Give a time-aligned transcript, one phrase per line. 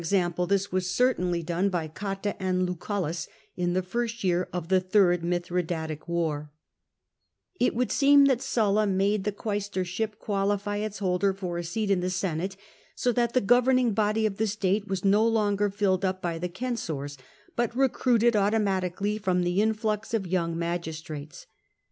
[0.03, 4.79] j this was certainly done by Cotta and Lucullus in the first year of the
[4.81, 6.49] third Mithradatic war
[7.59, 11.99] It would seem that Sulla made the quaestorship qualify its holder for a seat in
[11.99, 12.57] the Senate,
[12.95, 16.51] so that the governing body of the state was no longer filled up by the
[16.51, 17.15] censors,
[17.55, 21.45] but recruited automatically by the influx of young magistrates.